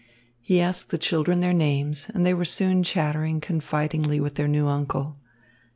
[0.41, 4.65] He asked the children their names, and they were soon chattering confidingly with their new
[4.67, 5.19] uncle.